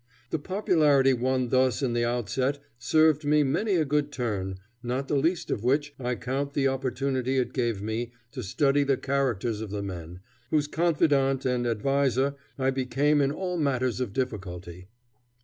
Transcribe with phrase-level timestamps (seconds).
[0.31, 5.15] The popularity won thus in the outset served me many a good turn, not the
[5.15, 9.69] least of which I count the opportunity it gave me to study the characters of
[9.69, 14.87] the men, whose confidant and adviser I became in all matters of difficulty.